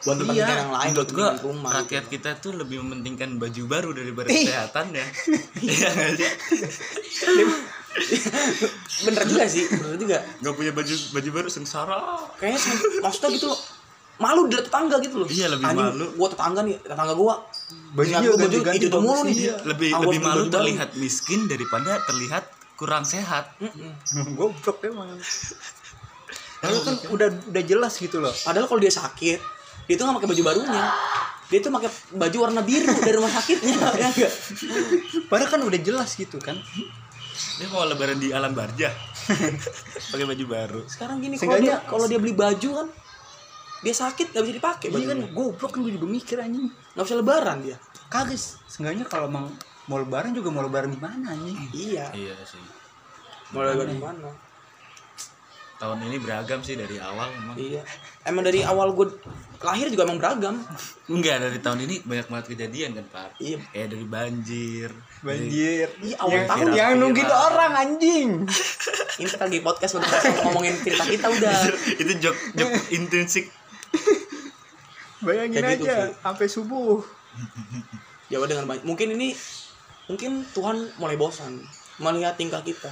Buat 0.00 0.16
Iya. 0.32 0.48
yang 0.48 0.72
lain 0.72 0.92
buat 0.96 1.10
gua 1.12 1.28
rumah 1.40 1.72
rakyat 1.84 2.08
gitu. 2.08 2.12
kita 2.16 2.30
tuh 2.40 2.52
lebih 2.56 2.80
mementingkan 2.80 3.36
baju 3.36 3.62
baru 3.68 3.90
daripada 3.92 4.28
kesehatan 4.28 4.96
ya. 4.96 5.06
Iya 5.64 5.88
nggak 5.92 6.10
sih? 6.16 6.30
Bener 9.04 9.22
juga 9.28 9.44
sih 9.48 9.64
bener 9.68 9.96
juga. 9.98 10.18
Nggak 10.40 10.54
punya 10.56 10.72
baju 10.72 10.94
baju 11.12 11.30
baru 11.32 11.48
sengsara. 11.52 11.98
Kayaknya 12.40 12.72
maksudnya 13.04 13.30
gitu 13.36 13.48
loh 13.52 13.60
malu 14.20 14.46
di 14.46 14.54
tetangga 14.60 15.00
gitu 15.00 15.24
loh. 15.24 15.28
Iya, 15.32 15.46
lebih 15.56 15.64
Anjing, 15.64 15.88
malu. 15.96 16.06
gua 16.14 16.28
tetangga 16.28 16.60
nih 16.60 16.76
tetangga 16.84 17.14
gua. 17.16 17.34
Bajunya 17.96 18.28
udah 18.28 18.38
baju 18.44 18.58
diganti 18.60 18.78
itu 18.78 18.88
tuh 18.92 19.02
mulu 19.02 19.20
nih. 19.24 19.34
Iya. 19.34 19.54
lebih 19.64 19.88
gua 19.96 20.04
lebih 20.04 20.20
malu 20.20 20.42
terlihat 20.52 20.88
miskin 21.00 21.40
daripada 21.48 21.90
terlihat 22.04 22.44
kurang 22.76 23.08
sehat. 23.08 23.56
Mm-mm. 23.58 24.36
goblok 24.38 24.84
emang 24.84 25.16
lalu 26.60 26.78
kan 26.86 26.94
udah 27.08 27.28
udah 27.48 27.62
jelas 27.64 27.96
gitu 27.96 28.20
loh. 28.20 28.32
Padahal 28.44 28.68
kalau 28.68 28.80
dia 28.84 28.92
sakit 28.92 29.40
dia 29.88 29.94
tuh 29.98 30.04
nggak 30.06 30.22
pakai 30.22 30.30
baju 30.36 30.42
barunya. 30.44 30.84
Dia 31.50 31.58
tuh 31.58 31.72
pakai 31.74 31.90
baju 32.14 32.36
warna 32.46 32.62
biru 32.62 32.94
dari 33.02 33.16
rumah 33.18 33.32
sakitnya 33.34 33.74
ya 34.00 34.06
enggak 34.06 34.32
padahal 35.26 35.50
kan 35.50 35.60
udah 35.66 35.80
jelas 35.82 36.14
gitu 36.14 36.36
kan. 36.38 36.60
Dia 37.56 37.66
mau 37.72 37.88
lebaran 37.88 38.20
di 38.20 38.30
alam 38.36 38.52
barja 38.52 38.92
pakai 40.12 40.26
baju 40.28 40.44
baru. 40.44 40.80
Sekarang 40.86 41.18
gini 41.24 41.40
kalau 41.40 41.56
dia 41.56 41.80
kalau 41.88 42.04
dia 42.06 42.20
beli 42.20 42.36
baju 42.36 42.70
kan 42.84 42.88
dia 43.80 43.94
sakit 43.96 44.36
nggak 44.36 44.44
bisa 44.44 44.54
dipakai 44.60 44.86
iya 44.92 45.06
kan 45.16 45.18
goblok 45.32 45.70
kan 45.72 45.80
gue 45.80 45.92
juga 45.96 46.06
mikir 46.08 46.36
anjing. 46.36 46.68
Nggak 46.68 47.04
bisa 47.08 47.16
lebaran 47.16 47.58
dia. 47.64 47.76
Kagak 48.12 48.36
seenggaknya 48.68 49.04
kalau 49.08 49.32
emang 49.32 49.46
mau 49.88 49.98
lebaran 49.98 50.36
juga 50.36 50.52
mau 50.52 50.62
lebaran 50.62 50.92
di 50.92 51.00
mana 51.00 51.32
nih 51.32 51.56
iya. 51.72 52.06
Iya 52.12 52.36
sih. 52.44 52.60
Mulai 53.56 53.74
dari 53.74 53.96
mana 53.96 54.30
tahun 55.80 56.12
ini 56.12 56.16
beragam 56.20 56.60
sih 56.60 56.76
dari 56.76 57.00
awal 57.00 57.32
memang. 57.32 57.56
Iya. 57.56 57.80
Emang 58.28 58.44
dari 58.44 58.60
awal 58.60 58.92
gue 58.92 59.16
lahir 59.64 59.88
juga 59.88 60.04
emang 60.04 60.20
beragam. 60.20 60.60
Enggak 61.08 61.40
dari 61.40 61.58
tahun 61.64 61.88
ini 61.88 62.04
banyak 62.04 62.26
banget 62.28 62.46
kejadian 62.52 62.90
kan 63.00 63.04
pak? 63.08 63.40
Iya. 63.40 63.58
Kayak 63.72 63.88
dari 63.96 64.06
banjir. 64.06 64.90
Banjir. 65.24 65.88
Iya, 66.04 66.16
awal 66.20 66.36
yang, 66.36 66.46
tahun. 66.52 66.66
yang 66.76 66.92
nungguin 67.00 67.30
orang 67.32 67.72
anjing. 67.80 68.28
Ini 69.16 69.24
kita 69.24 69.48
lagi 69.48 69.60
podcast 69.64 69.92
udah 69.96 70.10
ngomongin 70.44 70.76
cerita 70.84 71.04
kita 71.08 71.26
udah. 71.32 71.52
Itu 72.04 72.12
jok 72.28 72.36
jok 72.60 72.70
intrinsik 72.92 73.48
bayangin 75.26 75.60
Kayak 75.60 75.78
gitu 75.80 75.84
aja 75.86 75.96
sih. 76.08 76.12
sampai 76.22 76.46
subuh. 76.46 76.98
Jawab 78.32 78.46
dengan 78.46 78.64
banyak. 78.70 78.84
Mungkin 78.86 79.14
ini 79.18 79.34
mungkin 80.10 80.42
Tuhan 80.54 80.90
mulai 80.98 81.14
bosan 81.18 81.62
melihat 82.00 82.34
tingkah 82.34 82.62
kita 82.64 82.90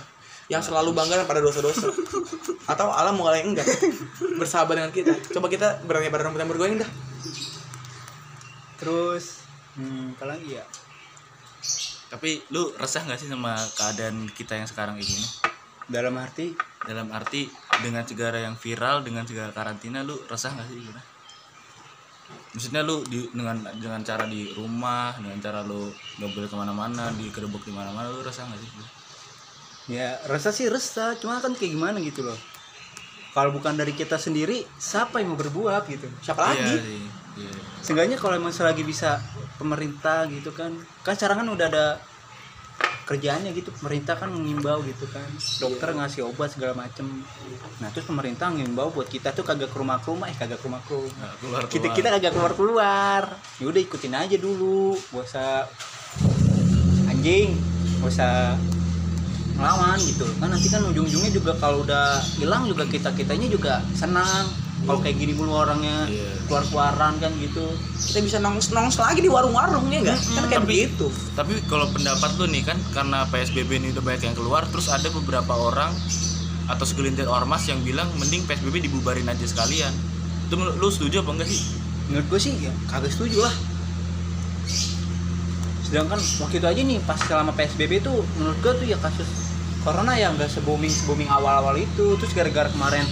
yang 0.48 0.64
selalu 0.64 0.96
bangga 0.96 1.28
pada 1.28 1.44
dosa-dosa. 1.44 1.92
Atau 2.72 2.88
Allah 2.88 3.12
mulai 3.12 3.44
enggak? 3.44 3.68
Bersahabat 4.40 4.80
dengan 4.80 4.92
kita. 4.92 5.12
Coba 5.36 5.52
kita 5.52 5.84
berani 5.84 6.08
pada 6.08 6.28
rambut 6.28 6.40
yang 6.40 6.50
bergoyang 6.50 6.80
dah. 6.80 6.90
Terus 8.80 9.44
hmm, 9.76 10.16
apa 10.16 10.24
lagi 10.24 10.56
ya? 10.56 10.64
Tapi 12.08 12.40
lu 12.48 12.72
resah 12.80 13.04
nggak 13.04 13.20
sih 13.20 13.28
sama 13.28 13.52
keadaan 13.76 14.24
kita 14.32 14.56
yang 14.56 14.64
sekarang 14.64 14.96
ini 14.96 15.48
dalam 15.88 16.16
arti? 16.16 16.56
Dalam 16.84 17.08
arti 17.12 17.48
dengan 17.84 18.04
segala 18.04 18.38
yang 18.40 18.56
viral 18.58 19.06
dengan 19.06 19.24
segala 19.24 19.50
karantina 19.54 20.02
lu 20.02 20.18
resah 20.26 20.54
nggak 20.54 20.68
sih 20.68 20.78
gitu 20.82 21.00
maksudnya 22.52 22.82
lu 22.84 23.00
di, 23.08 23.28
dengan 23.32 23.56
dengan 23.78 24.00
cara 24.04 24.24
di 24.28 24.52
rumah 24.52 25.16
dengan 25.16 25.38
cara 25.40 25.60
lu 25.64 25.88
nggak 26.20 26.30
boleh 26.32 26.48
ke 26.48 26.56
mana-mana 26.56 27.08
di 27.14 27.30
di 27.30 27.72
mana-mana 27.72 28.08
lu 28.10 28.20
resah 28.24 28.44
nggak 28.44 28.60
sih 28.60 28.70
ya 29.88 30.20
rasa 30.28 30.52
sih 30.52 30.68
resah 30.68 31.16
cuma 31.16 31.40
kan 31.40 31.56
kayak 31.56 31.72
gimana 31.72 31.96
gitu 32.04 32.20
loh. 32.20 32.36
Kalau 33.32 33.54
bukan 33.54 33.72
dari 33.72 33.96
kita 33.96 34.20
sendiri 34.20 34.66
siapa 34.76 35.22
yang 35.22 35.32
mau 35.32 35.38
berbuat 35.38 35.88
gitu? 35.88 36.10
Siapa 36.20 36.52
iya 36.52 36.64
lagi? 36.68 36.76
sih 36.76 37.08
iya. 37.38 37.52
seenggaknya 37.80 38.18
kalau 38.18 38.34
emang 38.34 38.50
selagi 38.50 38.82
bisa 38.82 39.22
pemerintah 39.56 40.26
gitu 40.26 40.50
kan 40.50 40.74
kan 41.06 41.14
sekarang 41.14 41.46
kan 41.46 41.48
udah 41.48 41.66
ada 41.70 41.86
kerjaannya 43.08 43.56
gitu. 43.56 43.72
Pemerintah 43.72 44.20
kan 44.20 44.28
mengimbau 44.28 44.84
gitu 44.84 45.08
kan. 45.08 45.24
Dokter 45.64 45.96
ngasih 45.96 46.28
obat 46.28 46.52
segala 46.52 46.76
macem. 46.76 47.24
Nah 47.80 47.88
terus 47.88 48.04
pemerintah 48.04 48.52
ngimbau 48.52 48.92
buat 48.92 49.08
kita 49.08 49.32
tuh 49.32 49.48
kagak 49.48 49.72
ke 49.72 49.76
rumah 49.80 49.96
ke 49.96 50.12
rumah. 50.12 50.28
Eh 50.28 50.36
kagak 50.36 50.60
ke 50.60 50.68
rumah 50.68 50.84
ke 50.84 50.92
rumah. 50.92 51.08
Nggak 51.16 51.34
keluar 51.40 51.62
kita 51.64 51.80
keluar. 51.88 51.96
kita 51.96 52.08
kagak 52.12 52.32
keluar 52.36 52.52
keluar 52.52 53.22
ya 53.56 53.64
udah 53.72 53.80
ikutin 53.80 54.12
aja 54.12 54.36
dulu. 54.36 54.92
Gak 55.00 55.24
usah 55.24 55.50
anjing. 57.08 57.56
Gak 58.04 58.10
usah 58.12 58.32
ngelawan 59.56 59.98
gitu. 60.04 60.28
Kan 60.36 60.48
nanti 60.52 60.68
kan 60.68 60.84
ujung-ujungnya 60.84 61.32
juga 61.32 61.56
kalau 61.56 61.80
udah 61.88 62.20
hilang 62.36 62.68
juga 62.68 62.84
kita 62.84 63.16
kitanya 63.16 63.48
juga 63.48 63.80
senang 63.96 64.67
kalau 64.88 64.98
kayak 64.98 65.16
gini 65.16 65.32
mulu 65.32 65.52
orangnya 65.52 66.08
Iya. 66.08 66.48
keluar 66.48 66.64
keluaran 66.64 67.14
kan 67.18 67.32
gitu. 67.36 67.64
Kita 68.00 68.18
bisa 68.18 68.36
nongs 68.38 68.72
nongs 68.72 68.96
lagi 68.96 69.20
di 69.20 69.28
warung-warung 69.28 69.84
ya 69.86 70.00
enggak 70.00 70.16
kan 70.16 70.42
kayak 70.42 70.52
Tapi- 70.58 70.66
begitu. 70.66 71.06
tapi 71.36 71.52
kalau 71.66 71.86
pendapat 71.88 72.30
lu 72.34 72.48
nih 72.48 72.64
kan 72.64 72.80
karena 72.90 73.28
PSBB 73.28 73.70
ini 73.76 73.92
udah 73.92 74.00
banyak 74.00 74.22
yang 74.24 74.34
keluar 74.34 74.64
terus 74.66 74.88
ada 74.88 75.06
beberapa 75.08 75.52
orang 75.52 75.92
atau 76.66 76.84
segelintir 76.84 77.24
ormas 77.24 77.64
yang 77.64 77.80
bilang 77.80 78.08
mending 78.16 78.42
PSBB 78.42 78.80
dibubarin 78.82 79.24
aja 79.24 79.44
sekalian. 79.44 79.92
Itu 80.44 80.56
lu 80.56 80.88
setuju 80.88 81.20
apa 81.20 81.36
enggak 81.36 81.48
sih? 81.48 81.60
Menurut 82.08 82.26
gue 82.26 82.40
sih 82.40 82.52
ya 82.58 82.72
kagak 82.86 83.12
setuju 83.12 83.44
lah. 83.44 83.52
Sedangkan 85.84 86.16
waktu 86.38 86.56
itu 86.58 86.66
aja 86.66 86.80
nih 86.82 86.98
pas 87.02 87.16
selama 87.18 87.52
PSBB 87.52 88.00
tuh 88.00 88.20
menurut 88.36 88.56
gue 88.58 88.72
tuh 88.74 88.86
ya 88.86 88.96
kasus 88.96 89.28
corona 89.80 90.12
ya 90.12 90.28
nggak 90.30 90.44
se 90.46 90.60
booming 90.60 90.88
se 90.88 91.04
booming 91.04 91.28
awal-awal 91.28 91.76
itu. 91.76 92.16
Terus 92.16 92.32
gara-gara 92.32 92.68
kemarin 92.68 93.04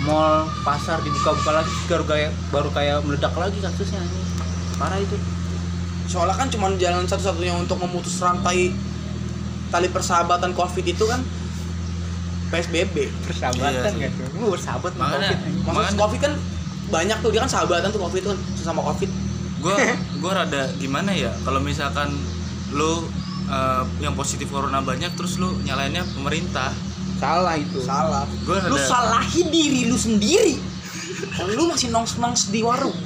mall 0.00 0.48
pasar 0.64 1.04
dibuka-buka 1.04 1.60
lagi 1.60 1.72
baru 1.88 2.04
kayak 2.08 2.30
baru 2.48 2.68
kayak 2.72 2.98
meledak 3.04 3.34
lagi 3.36 3.58
kasusnya 3.60 4.00
ini 4.00 4.20
parah 4.80 4.96
itu. 4.96 5.16
Soalnya 6.08 6.36
kan 6.40 6.48
cuma 6.48 6.72
jalan 6.80 7.04
satu-satunya 7.04 7.54
untuk 7.54 7.76
memutus 7.78 8.16
rantai 8.18 8.72
tali 9.70 9.88
persahabatan 9.92 10.56
covid 10.56 10.84
itu 10.88 11.04
kan 11.06 11.20
PSBB 12.50 12.96
persahabatan 13.30 13.92
Iya 13.94 14.10
kan 14.10 14.34
lu 14.34 14.50
bersahabat 14.50 14.92
sama 14.98 15.06
COVID. 15.14 15.38
Maksud 15.70 15.96
covid 15.96 16.20
kan 16.20 16.32
banyak 16.90 17.16
tuh 17.22 17.30
dia 17.30 17.40
kan 17.46 17.50
sahabatan 17.50 17.88
tuh 17.94 18.02
covid 18.02 18.20
tuh 18.26 18.34
sama 18.58 18.82
covid. 18.82 19.10
Gue 19.62 19.76
gue 20.22 20.32
rada 20.34 20.62
gimana 20.82 21.14
ya 21.14 21.30
kalau 21.46 21.62
misalkan 21.62 22.10
lu 22.74 23.06
eh, 23.46 23.82
yang 24.02 24.18
positif 24.18 24.50
corona 24.50 24.82
banyak 24.82 25.14
terus 25.14 25.38
lu 25.38 25.54
nyalainnya 25.62 26.02
pemerintah 26.10 26.74
salah 27.20 27.54
itu. 27.60 27.78
Salah. 27.84 28.24
Gue 28.48 28.56
lu 28.64 28.76
rada 28.76 28.88
salahin 28.88 29.46
diri 29.52 29.84
lu 29.86 29.96
sendiri. 30.00 30.56
Kalau 31.36 31.52
lu 31.52 31.64
masih 31.68 31.92
nongs 31.92 32.16
nongs 32.16 32.48
di 32.48 32.64
warung. 32.64 32.96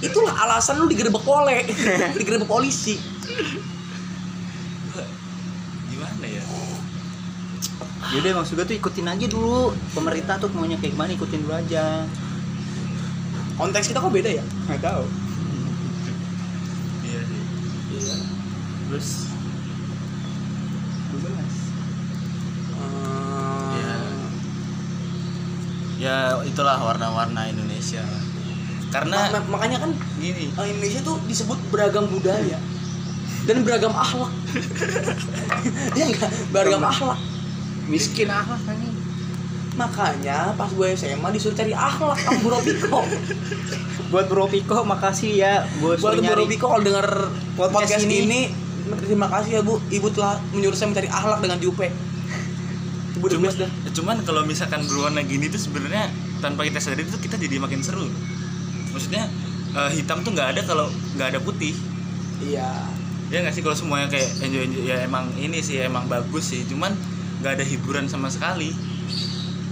Itulah 0.00 0.32
alasan 0.48 0.80
lu 0.80 0.88
digerebek 0.88 1.20
pole 1.20 1.68
digerebek 2.18 2.48
polisi. 2.48 2.96
Gimana 5.92 6.24
ya? 6.24 6.44
Yaudah 8.16 8.32
maksud 8.40 8.56
gue 8.56 8.66
tuh 8.72 8.76
ikutin 8.80 9.06
aja 9.12 9.26
dulu. 9.28 9.76
Pemerintah 9.92 10.40
tuh 10.40 10.48
maunya 10.56 10.80
kayak 10.80 10.96
gimana 10.96 11.12
ikutin 11.12 11.44
dulu 11.44 11.54
aja. 11.56 12.08
Konteks 13.60 13.92
kita 13.92 14.00
kok 14.00 14.10
beda 14.12 14.30
ya? 14.32 14.44
Nggak 14.66 14.80
tahu. 14.82 15.04
Iya 17.04 17.20
sih. 17.22 17.42
Iya. 17.94 18.16
Terus? 18.90 19.08
Iya. 21.14 21.63
Ya 26.04 26.16
itulah 26.44 26.76
warna-warna 26.78 27.48
Indonesia. 27.48 28.04
Karena 28.92 29.26
Ma- 29.26 29.40
ma- 29.40 29.48
makanya 29.56 29.80
kan 29.80 29.90
gini. 30.20 30.52
eh, 30.52 30.66
Indonesia 30.68 31.00
tuh 31.00 31.16
disebut 31.24 31.56
beragam 31.72 32.04
budaya 32.06 32.60
dan 33.44 33.64
beragam 33.64 33.90
akhlak. 33.90 34.28
Ya 35.98 36.04
enggak 36.06 36.28
beragam 36.52 36.84
akhlak. 36.84 37.16
Miskin 37.88 38.28
akhlak 38.28 38.60
ini 38.70 38.92
makanya 39.74 40.54
pas 40.54 40.70
gue 40.70 40.86
SMA 40.94 41.34
disuruh 41.34 41.58
cari 41.58 41.74
akhlak 41.74 42.14
sama 42.20 42.38
Bu 42.38 42.48
Robiko. 42.52 43.00
Buat 44.14 44.30
Bro 44.30 44.46
Piko 44.46 44.86
makasih 44.86 45.32
ya. 45.34 45.54
Gue 45.82 45.98
buat 45.98 46.14
nyari 46.14 46.38
Robiko 46.38 46.70
kalau 46.70 46.84
denger 46.86 47.08
Podcast 47.58 47.98
podcast, 47.98 48.06
ini. 48.06 48.16
ini. 48.22 48.40
terima 49.02 49.26
kasih 49.26 49.58
ya 49.58 49.62
Bu. 49.66 49.82
Ibu 49.82 50.14
telah 50.14 50.38
menyuruh 50.54 50.78
saya 50.78 50.94
mencari 50.94 51.10
akhlak 51.10 51.42
dengan 51.42 51.58
Jupe 51.58 51.90
the 53.30 53.36
cuman, 53.38 53.52
dah 53.54 53.70
cuman 53.94 54.16
kalau 54.26 54.42
misalkan 54.44 54.82
berwarna 54.84 55.22
gini 55.22 55.46
tuh 55.48 55.60
sebenarnya 55.60 56.10
tanpa 56.42 56.66
kita 56.66 56.82
sadari 56.82 57.06
tuh 57.08 57.20
kita 57.22 57.38
jadi 57.40 57.56
makin 57.62 57.80
seru. 57.80 58.08
Maksudnya 58.92 59.30
eh, 59.74 59.90
hitam 59.96 60.20
tuh 60.26 60.34
nggak 60.34 60.58
ada 60.58 60.60
kalau 60.66 60.86
nggak 61.16 61.36
ada 61.36 61.40
putih. 61.40 61.72
Iya. 62.42 62.68
Ya 63.32 63.38
nggak 63.40 63.54
sih 63.56 63.62
kalau 63.64 63.76
semuanya 63.78 64.12
kayak 64.12 64.28
enjoy 64.44 64.68
enjoy 64.68 64.84
ya 64.84 64.96
emang 65.06 65.32
ini 65.40 65.62
sih 65.64 65.80
emang 65.80 66.10
bagus 66.10 66.52
sih. 66.52 66.66
Cuman 66.68 66.92
nggak 67.40 67.60
ada 67.60 67.64
hiburan 67.64 68.06
sama 68.10 68.28
sekali. 68.28 68.74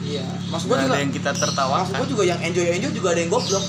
Iya. 0.02 0.26
Maksud 0.50 0.66
nggak 0.66 0.80
juga 0.82 0.94
ada 0.94 1.02
yang 1.02 1.12
kita 1.12 1.30
maksud 1.30 1.40
gue 1.40 1.46
tertawakan 1.46 2.08
juga 2.08 2.24
yang 2.26 2.40
enjoy 2.40 2.66
enjoy 2.68 2.90
juga 2.90 3.08
ada 3.14 3.20
yang 3.20 3.30
goblok. 3.30 3.64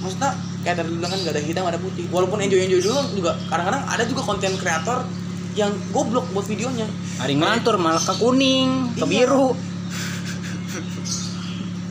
Maksudnya 0.00 0.30
kayak 0.64 0.76
tadi 0.80 0.88
bilang 0.96 1.12
kan 1.12 1.18
gak 1.24 1.34
ada 1.36 1.42
hitam 1.44 1.64
ada 1.68 1.80
putih. 1.80 2.04
Walaupun 2.08 2.40
enjoy 2.40 2.60
enjoy 2.64 2.80
dulu 2.80 3.00
juga 3.20 3.36
kadang-kadang 3.52 3.82
ada 3.84 4.02
juga 4.08 4.22
konten 4.24 4.52
kreator 4.56 5.04
yang 5.52 5.72
goblok 5.90 6.30
buat 6.30 6.46
videonya. 6.46 6.86
Hari 7.18 7.34
ngantur 7.34 7.74
malah 7.76 7.98
ke 7.98 8.14
kuning 8.16 8.94
ke 8.94 9.04
Iya. 9.04 9.10
biru. 9.26 9.48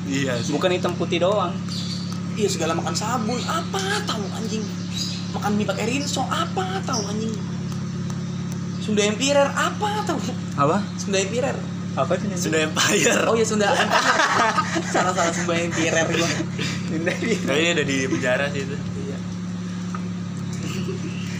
Iya 0.10 0.34
sih. 0.42 0.52
Bukan 0.52 0.74
hitam 0.74 0.94
putih 0.96 1.22
doang. 1.22 1.54
Iya 2.34 2.50
segala 2.50 2.74
makan 2.74 2.96
sabun. 2.96 3.38
Apa 3.44 4.02
tahu 4.04 4.24
anjing? 4.34 4.64
Makan 5.30 5.52
mie 5.54 5.68
pakai 5.68 5.86
rinso 5.86 6.26
apa 6.26 6.82
tahu 6.82 7.02
anjing? 7.06 7.36
Sunda 8.82 9.06
Empirer 9.06 9.46
apa 9.54 10.02
tahu? 10.08 10.18
Apa? 10.58 10.82
Sunda 10.98 11.20
Empirer. 11.22 11.54
Apa 11.94 12.16
sih 12.16 12.32
sudah 12.32 12.64
empire. 12.64 13.28
Oh 13.28 13.36
ya 13.36 13.44
Sunda 13.44 13.68
Empirer 13.70 14.54
salah 14.94 15.12
salah 15.12 15.34
Sunda 15.36 15.54
Empirer 15.58 16.06
gua. 16.08 16.30
Kayaknya 17.46 17.72
udah 17.76 17.86
di 17.86 17.98
penjara 18.08 18.46
sih 18.50 18.64
itu. 18.64 18.78
Iya. 18.78 19.18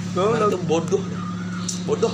Nah, 0.10 0.46
itu 0.46 0.60
bodoh 0.68 1.00
bodoh 1.90 2.14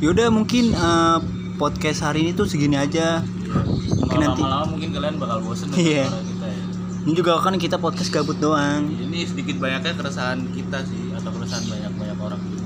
Yaudah 0.00 0.26
mungkin 0.28 0.72
eh, 0.72 1.18
podcast 1.54 2.00
hari 2.00 2.24
ini 2.24 2.32
tuh 2.32 2.48
segini 2.48 2.72
aja. 2.74 3.20
Mungkin 3.20 4.16
nanti. 4.18 4.40
lama-lama 4.40 4.72
mungkin 4.72 4.90
kalian 4.90 5.14
bakal 5.14 5.38
bosen 5.40 5.68
Iya. 5.70 6.08
suara 6.08 6.24
kita 6.24 6.46
ya 6.48 6.62
Ini 7.00 7.12
juga 7.14 7.32
kan 7.36 7.54
kita 7.54 7.76
podcast 7.76 8.10
gabut 8.10 8.36
doang. 8.36 8.88
ini 8.90 9.22
sedikit 9.22 9.56
banyaknya 9.56 9.92
keresahan 9.92 10.48
kita 10.50 10.82
sih 10.82 11.12
atau 11.12 11.30
keresahan 11.30 11.64
banyak 11.64 11.92
banyak 11.94 12.18
orang 12.18 12.40
juga 12.42 12.58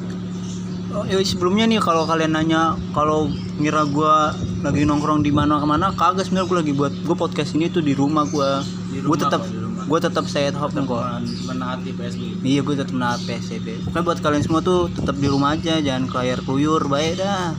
Oh, 0.95 1.03
ya 1.03 1.19
sebelumnya 1.21 1.67
nih 1.67 1.83
kalau 1.83 2.07
kalian 2.07 2.33
nanya 2.33 2.63
kalau 2.93 3.27
ngira 3.59 3.83
gua 3.85 4.31
lagi 4.63 4.87
nongkrong 4.87 5.21
di 5.21 5.31
mana 5.31 5.59
ke 5.59 5.67
mana 5.67 5.91
kagak 5.91 6.23
sebenarnya 6.23 6.47
gua 6.47 6.59
lagi 6.63 6.73
buat 6.73 6.93
gua 7.03 7.17
podcast 7.19 7.51
ini 7.53 7.67
tuh 7.67 7.83
di 7.83 7.93
rumah 7.93 8.23
Gua 8.25 8.63
rumah 8.95 9.19
tetap 9.19 9.43
gue 9.85 9.99
tetap 9.99 10.25
stay 10.25 10.47
at 10.47 10.55
home 10.55 10.73
kok. 10.81 10.97
Men- 10.97 11.29
menaati 11.47 11.91
PSBB 11.91 12.41
iya 12.43 12.61
gue 12.61 12.75
tetap 12.75 12.91
menaat 12.91 13.21
PSBB 13.23 13.85
Pokoknya 13.85 14.03
buat 14.03 14.19
kalian 14.19 14.43
semua 14.43 14.61
tuh 14.61 14.89
tetap 14.89 15.15
di 15.15 15.27
rumah 15.27 15.53
aja 15.53 15.79
jangan 15.79 16.05
kelayar 16.07 16.41
keluyur 16.41 16.83
baik 16.85 17.19
dah. 17.19 17.53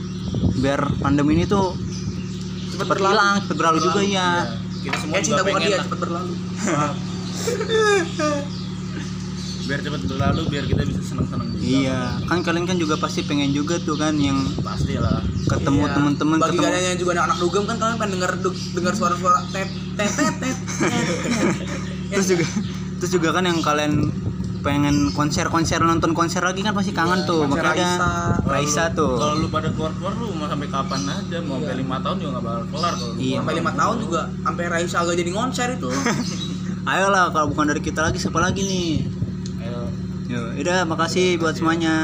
Biar 0.56 0.80
pandemi 0.98 1.34
ini 1.34 1.44
tuh 1.44 1.72
cepat 2.72 2.98
hilang 2.98 3.40
cepat 3.40 3.56
berlalu 3.56 3.78
juga 3.80 4.00
ya 4.02 4.28
kita 4.78 4.96
semua 4.98 5.16
juga 5.16 5.24
cinta 5.24 5.42
pengen 5.42 5.60
dia 5.64 5.78
cepet 5.80 5.98
berlalu. 5.98 6.32
biar 9.66 9.80
cepat 9.80 10.00
berlalu 10.04 10.42
biar 10.46 10.64
kita 10.64 10.82
bisa 10.84 11.00
seneng-seneng 11.02 11.48
juga. 11.48 11.62
Iya. 11.64 12.00
Kan 12.22 12.38
kalian 12.40 12.64
kan 12.64 12.76
juga 12.76 12.94
pasti 12.96 13.20
pengen 13.22 13.50
juga 13.50 13.78
tuh 13.78 13.96
kan 13.96 14.14
yang 14.14 14.38
pasti 14.60 14.94
lah 14.94 15.18
ketemu 15.44 15.82
Iya. 15.82 15.94
temen-temen 15.96 16.36
Bagi 16.36 16.50
ketemu 16.52 16.62
kalian 16.64 16.84
yang 16.84 16.96
juga 16.96 17.10
anak-anak 17.16 17.38
dugem 17.40 17.62
kan 17.64 17.76
kalian 17.76 17.96
pengen 17.96 18.12
denger 18.14 18.32
du- 18.40 18.60
dengar 18.72 18.92
suara-suara 18.94 19.40
tet 19.48 19.68
tet 19.96 20.10
tet 20.12 20.34
tet. 20.38 20.56
terus 22.08 22.26
juga 22.28 22.46
terus 22.96 23.10
juga 23.10 23.28
kan 23.30 23.44
yang 23.44 23.58
kalian 23.60 24.08
pengen 24.58 25.12
konser-konser 25.12 25.78
nonton 25.78 26.10
konser 26.10 26.40
lagi 26.40 26.58
kan 26.58 26.72
pasti 26.72 26.90
kangen 26.90 27.22
tuh 27.22 27.44
konser 27.44 27.62
makanya 27.62 27.86
Raisa. 27.86 28.10
ada 28.34 28.48
Raisa 28.48 28.82
Kalau 28.82 28.90
lu- 28.90 28.96
tuh 28.96 29.12
kalau 29.16 29.34
lu 29.36 29.46
pada 29.48 29.68
keluar-keluar 29.70 30.12
lu 30.16 30.26
mau 30.32 30.46
sampai 30.46 30.68
kapan 30.68 31.00
aja 31.06 31.36
mau 31.40 31.56
sampai 31.56 31.76
lima 31.76 31.96
tahun 32.00 32.16
juga 32.16 32.30
nggak 32.32 32.44
bakal 32.44 32.64
kelar 32.68 32.92
kalau 32.96 33.14
Iya. 33.16 33.36
Sampai 33.38 33.54
lima 33.54 33.72
tahun 33.72 33.96
juga 34.00 34.20
sampai 34.36 34.64
Raisa 34.66 34.96
agak 34.98 35.14
jadi 35.16 35.30
konser 35.32 35.68
itu. 35.72 35.88
ayolah 36.90 37.24
kalau 37.28 37.46
bukan 37.48 37.64
dari 37.68 37.80
kita 37.80 38.00
lagi 38.00 38.16
siapa 38.16 38.38
lagi 38.38 38.60
nih 38.60 38.90
Ayo. 39.60 39.80
Yo, 40.26 40.40
udah 40.56 40.82
makasih 40.84 41.34
buat 41.36 41.54
semuanya 41.54 41.94